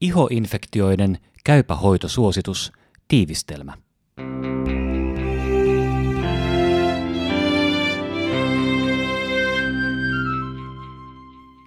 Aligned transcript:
Ihoinfektioiden 0.00 1.18
käypä 1.44 1.76
hoitosuositus, 1.76 2.72
tiivistelmä. 3.08 3.72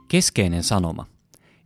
Keskeinen 0.08 0.64
sanoma. 0.64 1.06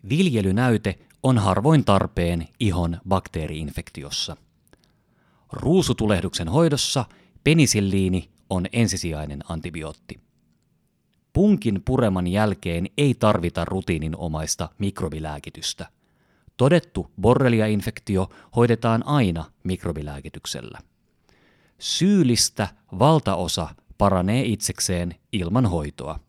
Viljelynäyte 0.10 1.00
on 1.24 1.38
harvoin 1.38 1.86
tarpeen 1.86 2.48
ihon 2.60 2.98
bakteeriinfektiossa. 3.08 4.38
Ruusutulehduksen 5.54 6.50
hoidossa 6.50 7.06
penisilliini 7.44 8.30
on 8.50 8.66
ensisijainen 8.74 9.40
antibiootti. 9.50 10.20
Punkin 11.34 11.82
pureman 11.86 12.28
jälkeen 12.28 12.88
ei 12.98 13.14
tarvita 13.14 13.66
rutiininomaista 13.66 14.70
mikrobilääkitystä. 14.78 15.90
Todettu 16.58 17.12
borrelia-infektio 17.22 18.30
hoidetaan 18.56 19.08
aina 19.08 19.46
mikrobilääkityksellä. 19.64 20.80
Syylistä 21.80 22.68
valtaosa 23.00 23.76
paranee 23.98 24.46
itsekseen 24.46 25.16
ilman 25.32 25.66
hoitoa. 25.66 26.20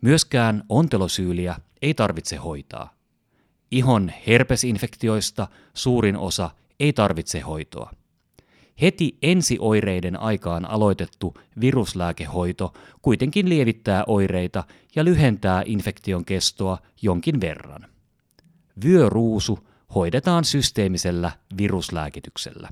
Myöskään 0.00 0.64
ontelosyyliä 0.68 1.56
ei 1.82 1.94
tarvitse 1.94 2.36
hoitaa. 2.36 2.94
Ihon 3.70 4.12
herpesinfektioista 4.26 5.48
suurin 5.74 6.16
osa 6.16 6.50
ei 6.80 6.92
tarvitse 6.92 7.40
hoitoa. 7.40 7.90
Heti 8.80 9.18
ensioireiden 9.22 10.20
aikaan 10.20 10.64
aloitettu 10.64 11.34
viruslääkehoito 11.60 12.72
kuitenkin 13.02 13.48
lievittää 13.48 14.04
oireita 14.06 14.64
ja 14.96 15.04
lyhentää 15.04 15.62
infektion 15.66 16.24
kestoa 16.24 16.78
jonkin 17.02 17.40
verran. 17.40 17.86
Vyöruusu 18.84 19.58
hoidetaan 19.94 20.44
systeemisellä 20.44 21.32
viruslääkityksellä. 21.58 22.68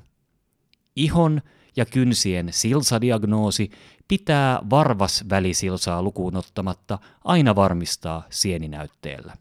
Ihon 0.95 1.41
ja 1.75 1.85
kynsien 1.85 2.47
silsadiagnoosi 2.51 3.71
pitää 4.07 4.59
varvas 4.69 5.25
välisilsaa 5.29 6.03
lukuun 6.03 6.35
ottamatta 6.35 6.99
aina 7.23 7.55
varmistaa 7.55 8.23
sieninäytteellä. 8.29 9.33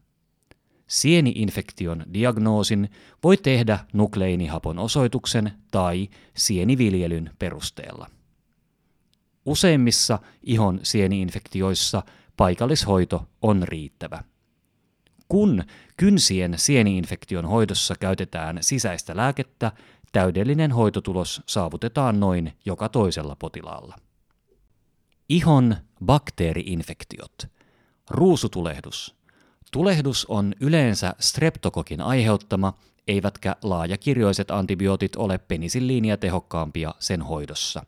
Sieniinfektion 0.86 2.04
diagnoosin 2.12 2.90
voi 3.22 3.36
tehdä 3.36 3.78
nukleinihapon 3.92 4.78
osoituksen 4.78 5.52
tai 5.70 6.08
sieniviljelyn 6.36 7.30
perusteella. 7.38 8.10
Useimmissa 9.46 10.18
ihon 10.42 10.80
sieniinfektioissa 10.82 12.02
paikallishoito 12.36 13.28
on 13.42 13.62
riittävä. 13.62 14.22
Kun 15.28 15.64
kynsien 15.96 16.54
sieniinfektion 16.56 17.46
hoidossa 17.46 17.94
käytetään 18.00 18.58
sisäistä 18.60 19.16
lääkettä, 19.16 19.72
täydellinen 20.12 20.72
hoitotulos 20.72 21.42
saavutetaan 21.46 22.20
noin 22.20 22.52
joka 22.64 22.88
toisella 22.88 23.36
potilaalla. 23.38 23.96
Ihon 25.28 25.76
bakteeriinfektiot. 26.04 27.32
Ruusutulehdus. 28.10 29.14
Tulehdus 29.72 30.26
on 30.26 30.54
yleensä 30.60 31.14
streptokokin 31.20 32.00
aiheuttama, 32.00 32.74
eivätkä 33.08 33.56
laajakirjoiset 33.62 34.50
antibiootit 34.50 35.16
ole 35.16 35.38
penisilliiniä 35.38 36.16
tehokkaampia 36.16 36.94
sen 36.98 37.22
hoidossa. 37.22 37.82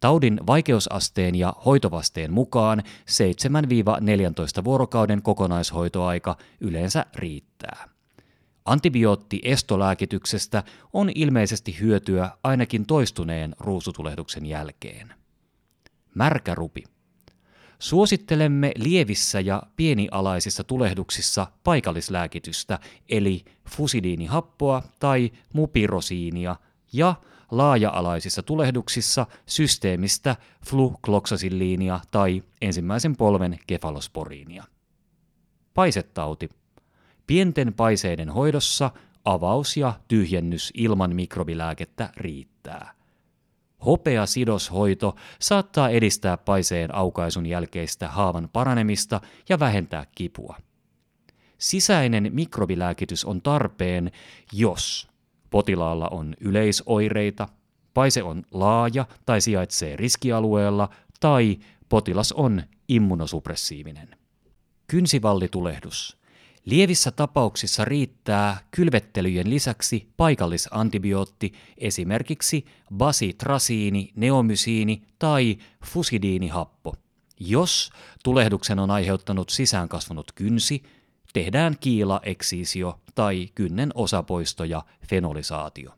Taudin 0.00 0.40
vaikeusasteen 0.46 1.34
ja 1.34 1.52
hoitovasteen 1.66 2.32
mukaan 2.32 2.82
7-14 4.60 4.64
vuorokauden 4.64 5.22
kokonaishoitoaika 5.22 6.36
yleensä 6.60 7.06
riittää. 7.14 7.88
Antibioottiestolääkityksestä 8.64 10.62
on 10.92 11.10
ilmeisesti 11.14 11.80
hyötyä 11.80 12.30
ainakin 12.42 12.86
toistuneen 12.86 13.56
ruusutulehduksen 13.60 14.46
jälkeen. 14.46 15.14
Märkärupi. 16.14 16.84
Suosittelemme 17.78 18.72
lievissä 18.76 19.40
ja 19.40 19.62
pienialaisissa 19.76 20.64
tulehduksissa 20.64 21.46
paikallislääkitystä 21.64 22.78
eli 23.08 23.44
fusidiinihappoa 23.68 24.82
tai 24.98 25.32
mupirosiinia 25.54 26.56
ja 26.92 27.14
laaja-alaisissa 27.50 28.42
tulehduksissa 28.42 29.26
systeemistä 29.46 30.36
flukloksasiiliinia 30.66 32.00
tai 32.10 32.42
ensimmäisen 32.60 33.16
polven 33.16 33.58
kefalosporiinia. 33.66 34.64
Paisetauti. 35.74 36.48
Pienten 37.26 37.74
paiseiden 37.74 38.30
hoidossa 38.30 38.90
avaus 39.24 39.76
ja 39.76 39.92
tyhjennys 40.08 40.70
ilman 40.74 41.14
mikrobilääkettä 41.14 42.10
riittää. 42.16 42.94
Hopeasidoshoito 43.86 45.16
saattaa 45.40 45.88
edistää 45.88 46.36
paiseen 46.36 46.94
aukaisun 46.94 47.46
jälkeistä 47.46 48.08
haavan 48.08 48.48
paranemista 48.52 49.20
ja 49.48 49.58
vähentää 49.58 50.06
kipua. 50.14 50.56
Sisäinen 51.58 52.30
mikrobilääkitys 52.32 53.24
on 53.24 53.42
tarpeen, 53.42 54.12
jos 54.52 55.08
potilaalla 55.50 56.08
on 56.08 56.34
yleisoireita, 56.40 57.48
paise 57.94 58.22
on 58.22 58.42
laaja 58.50 59.06
tai 59.26 59.40
sijaitsee 59.40 59.96
riskialueella 59.96 60.88
tai 61.20 61.58
potilas 61.88 62.32
on 62.32 62.62
immunosupressiivinen. 62.88 64.08
Kynsivallitulehdus. 64.86 66.20
Lievissä 66.64 67.10
tapauksissa 67.10 67.84
riittää 67.84 68.60
kylvettelyjen 68.70 69.50
lisäksi 69.50 70.08
paikallisantibiootti, 70.16 71.52
esimerkiksi 71.78 72.64
basitrasiini, 72.96 74.12
neomysiini 74.16 75.02
tai 75.18 75.58
fusidiinihappo. 75.84 76.94
Jos 77.40 77.90
tulehduksen 78.24 78.78
on 78.78 78.90
aiheuttanut 78.90 79.50
sisäänkasvanut 79.50 80.32
kynsi, 80.32 80.82
tehdään 81.32 81.76
kiila 81.80 82.20
eksisio 82.22 83.00
tai 83.14 83.48
kynnen 83.54 83.90
osapoisto 83.94 84.64
ja 84.64 84.82
fenolisaatio. 85.08 85.90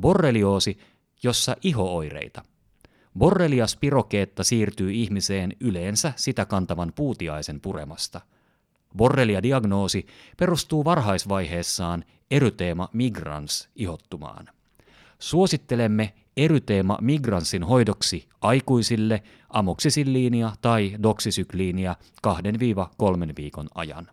Borrelioosi, 0.00 0.78
jossa 1.22 1.56
ihooireita. 1.62 2.42
Borrelia 3.18 3.66
spirokeetta 3.66 4.44
siirtyy 4.44 4.92
ihmiseen 4.92 5.56
yleensä 5.60 6.12
sitä 6.16 6.46
kantavan 6.46 6.92
puutiaisen 6.96 7.60
puremasta– 7.60 8.20
Borrelia-diagnoosi 8.96 10.06
perustuu 10.36 10.84
varhaisvaiheessaan 10.84 12.04
eryteema 12.30 12.88
migrans 12.92 13.68
ihottumaan. 13.76 14.48
Suosittelemme 15.18 16.14
eryteema 16.36 16.98
migranssin 17.00 17.62
hoidoksi 17.62 18.28
aikuisille 18.40 19.22
amoksisilliinia 19.50 20.52
tai 20.60 20.96
doksisykliinia 21.02 21.96
2-3 22.26 22.30
viikon 23.36 23.68
ajan. 23.74 24.10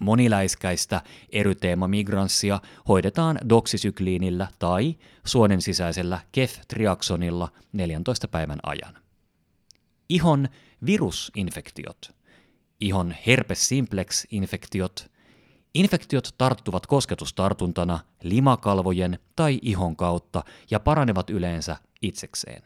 Moniläiskäistä 0.00 1.02
eryteema 1.32 1.88
migranssia 1.88 2.60
hoidetaan 2.88 3.38
doksisykliinillä 3.48 4.48
tai 4.58 4.96
suonen 5.24 5.62
sisäisellä 5.62 6.20
keftriaksonilla 6.32 7.48
14 7.72 8.28
päivän 8.28 8.58
ajan. 8.62 8.94
Ihon 10.08 10.48
virusinfektiot– 10.86 11.98
ihon 12.80 13.14
herpes 13.26 13.68
simplex 13.68 14.24
infektiot. 14.30 15.10
Infektiot 15.74 16.34
tarttuvat 16.38 16.86
kosketustartuntana 16.86 17.98
limakalvojen 18.22 19.18
tai 19.36 19.58
ihon 19.62 19.96
kautta 19.96 20.42
ja 20.70 20.80
paranevat 20.80 21.30
yleensä 21.30 21.76
itsekseen. 22.02 22.62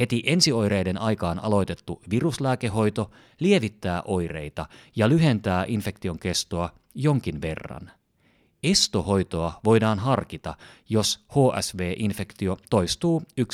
Heti 0.00 0.22
ensioireiden 0.26 1.00
aikaan 1.00 1.44
aloitettu 1.44 2.02
viruslääkehoito 2.10 3.10
lievittää 3.40 4.02
oireita 4.04 4.66
ja 4.96 5.08
lyhentää 5.08 5.64
infektion 5.68 6.18
kestoa 6.18 6.70
jonkin 6.94 7.42
verran. 7.42 7.90
Estohoitoa 8.62 9.60
voidaan 9.64 9.98
harkita, 9.98 10.54
jos 10.88 11.24
HSV-infektio 11.28 12.58
toistuu 12.70 13.22
1-2 13.40 13.44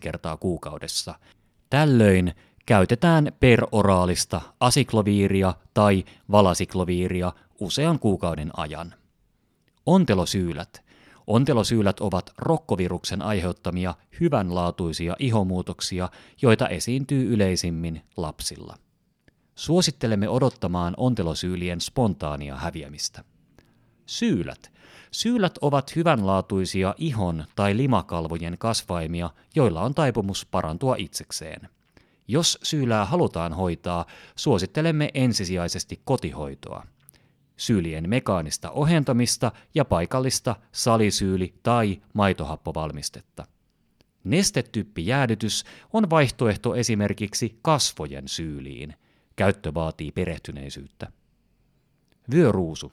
kertaa 0.00 0.36
kuukaudessa. 0.36 1.14
Tällöin 1.70 2.34
käytetään 2.66 3.32
peroraalista 3.40 4.40
asikloviiria 4.60 5.54
tai 5.74 6.04
valasikloviiria 6.30 7.32
usean 7.60 7.98
kuukauden 7.98 8.50
ajan. 8.56 8.94
Ontelosyylät. 9.86 10.91
Ontelosyylät 11.32 12.00
ovat 12.00 12.30
rokkoviruksen 12.38 13.22
aiheuttamia 13.22 13.94
hyvänlaatuisia 14.20 15.16
ihomuutoksia, 15.18 16.08
joita 16.42 16.68
esiintyy 16.68 17.34
yleisimmin 17.34 18.02
lapsilla. 18.16 18.76
Suosittelemme 19.54 20.28
odottamaan 20.28 20.94
ontelosyylien 20.96 21.80
spontaania 21.80 22.56
häviämistä. 22.56 23.24
Syylät. 24.06 24.72
Syylät 25.10 25.58
ovat 25.60 25.96
hyvänlaatuisia 25.96 26.94
ihon 26.98 27.44
tai 27.56 27.76
limakalvojen 27.76 28.58
kasvaimia, 28.58 29.30
joilla 29.56 29.82
on 29.82 29.94
taipumus 29.94 30.46
parantua 30.46 30.94
itsekseen. 30.98 31.68
Jos 32.28 32.58
syylää 32.62 33.04
halutaan 33.04 33.52
hoitaa, 33.52 34.06
suosittelemme 34.36 35.10
ensisijaisesti 35.14 36.00
kotihoitoa. 36.04 36.86
Syylien 37.62 38.08
mekaanista 38.08 38.70
ohentamista 38.70 39.52
ja 39.74 39.84
paikallista 39.84 40.56
salisyyli- 40.72 41.54
tai 41.62 42.02
maitohappovalmistetta. 42.14 43.44
Nestetyppijäädytys 44.24 45.64
on 45.92 46.10
vaihtoehto 46.10 46.74
esimerkiksi 46.74 47.58
kasvojen 47.62 48.28
syyliin. 48.28 48.94
Käyttö 49.36 49.74
vaatii 49.74 50.12
perehtyneisyyttä. 50.12 51.12
Vyöruusu. 52.30 52.92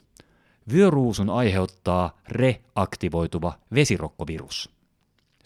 Vyöruusun 0.73 1.29
aiheuttaa 1.29 2.17
reaktivoituva 2.27 3.59
vesirokkovirus. 3.73 4.69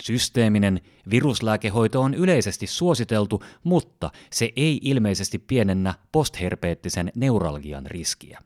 Systeeminen 0.04 0.82
viruslääkehoito 1.10 2.02
on 2.02 2.14
yleisesti 2.14 2.68
suositeltu, 2.68 3.44
mutta 3.64 4.12
se 4.32 4.54
ei 4.56 4.80
ilmeisesti 4.84 5.40
pienennä 5.40 5.94
postherpeettisen 6.12 7.12
neuralgian 7.16 7.86
riskiä. 7.86 8.40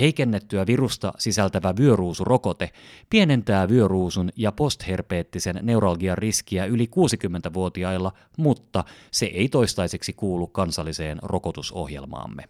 Heikennettyä 0.00 0.66
virusta 0.66 1.12
sisältävä 1.18 1.74
vyöruusurokote 1.76 2.72
pienentää 3.10 3.68
vyöruusun 3.68 4.30
ja 4.36 4.52
postherpeettisen 4.52 5.60
neuralgian 5.62 6.18
riskiä 6.18 6.64
yli 6.64 6.90
60-vuotiailla, 6.96 8.12
mutta 8.36 8.84
se 9.10 9.26
ei 9.26 9.48
toistaiseksi 9.48 10.12
kuulu 10.12 10.46
kansalliseen 10.46 11.18
rokotusohjelmaamme. 11.22 12.44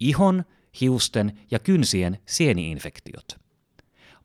Ihon, 0.00 0.44
hiusten 0.80 1.38
ja 1.50 1.58
kynsien 1.58 2.18
sieniinfektiot– 2.26 3.26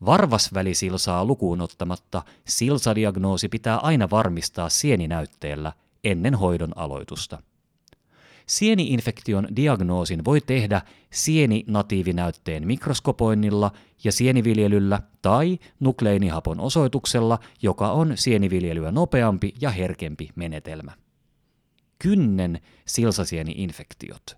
Varvasvälisilsaa 0.05 1.25
lukuun 1.25 1.61
ottamatta 1.61 2.23
silsadiagnoosi 2.47 3.49
pitää 3.49 3.77
aina 3.77 4.09
varmistaa 4.09 4.69
sieninäytteellä 4.69 5.73
ennen 6.03 6.35
hoidon 6.35 6.77
aloitusta. 6.77 7.43
Sieniinfektion 8.51 9.47
diagnoosin 9.55 10.25
voi 10.25 10.41
tehdä 10.41 10.81
sieninatiivinäytteen 11.09 12.67
mikroskopoinnilla 12.67 13.71
ja 14.03 14.11
sieniviljelyllä 14.11 15.01
tai 15.21 15.59
nukleinihapon 15.79 16.59
osoituksella, 16.59 17.39
joka 17.61 17.91
on 17.91 18.11
sieniviljelyä 18.15 18.91
nopeampi 18.91 19.53
ja 19.61 19.69
herkempi 19.69 20.29
menetelmä. 20.35 20.91
Kynnen 21.99 22.61
silsasieni-infektiot. 22.85 24.37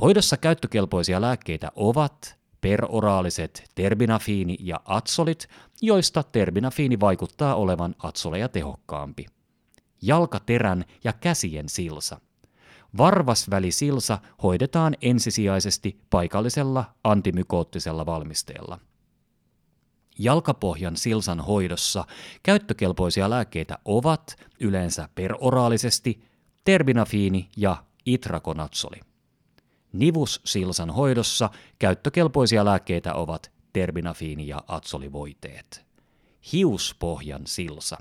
Hoidossa 0.00 0.36
käyttökelpoisia 0.36 1.20
lääkkeitä 1.20 1.72
ovat 1.76 2.38
peroraaliset 2.60 3.70
terbinafiini 3.74 4.56
ja 4.60 4.80
atsolit, 4.84 5.48
joista 5.82 6.22
terbinafiini 6.22 7.00
vaikuttaa 7.00 7.54
olevan 7.54 7.94
atsoleja 7.98 8.48
tehokkaampi. 8.48 9.26
Jalkaterän 10.02 10.84
ja 11.04 11.12
käsien 11.12 11.68
silsa. 11.68 12.20
Varvasvälisilsa 12.96 14.18
hoidetaan 14.42 14.94
ensisijaisesti 15.02 16.00
paikallisella 16.10 16.84
antimykoottisella 17.04 18.06
valmisteella. 18.06 18.78
Jalkapohjan 20.18 20.96
silsan 20.96 21.40
hoidossa 21.40 22.04
käyttökelpoisia 22.42 23.30
lääkkeitä 23.30 23.78
ovat 23.84 24.36
yleensä 24.60 25.08
peroraalisesti 25.14 26.24
terbinafiini 26.64 27.48
ja 27.56 27.84
itrakonatsoli. 28.06 29.00
Nivussilsan 29.92 30.90
hoidossa 30.90 31.50
käyttökelpoisia 31.78 32.64
lääkkeitä 32.64 33.14
ovat 33.14 33.52
terbinafiini 33.72 34.48
ja 34.48 34.64
atsolivoiteet. 34.68 35.86
Hiuspohjan 36.52 37.42
silsa. 37.46 37.96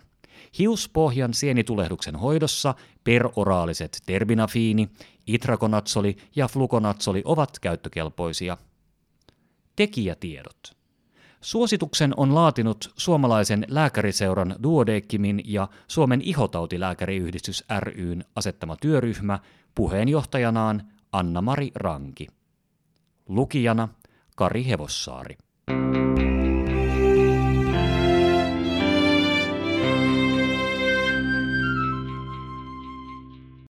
Hiuspohjan 0.60 1.34
sienitulehduksen 1.34 2.16
hoidossa 2.16 2.76
peroraaliset 3.04 4.02
terbinafiini, 4.06 4.90
itrakonatsoli 5.28 6.18
ja 6.36 6.48
flukonatsoli 6.48 7.22
ovat 7.26 7.60
käyttökelpoisia. 7.60 8.58
Tekijätiedot. 9.76 10.84
Suosituksen 11.42 12.14
on 12.18 12.36
laatinut 12.36 12.94
suomalaisen 12.98 13.66
lääkäriseuran 13.68 14.56
Duodeckimin 14.64 15.42
ja 15.46 15.68
Suomen 15.88 16.22
ihotautilääkäriyhdistys 16.22 17.64
ryn 17.80 18.26
asettama 18.36 18.76
työryhmä 18.76 19.40
puheenjohtajanaan 19.76 20.84
Anna-Mari 21.12 21.72
Ranki. 21.76 22.28
Lukijana 23.30 23.90
Kari 24.36 24.68
Hevossaari. 24.68 25.38